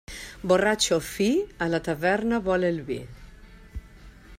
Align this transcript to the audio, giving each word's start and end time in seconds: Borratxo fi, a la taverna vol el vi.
Borratxo 0.51 0.97
fi, 1.09 1.27
a 1.65 1.69
la 1.75 1.83
taverna 1.91 2.43
vol 2.51 2.67
el 2.73 2.81
vi. 2.91 2.99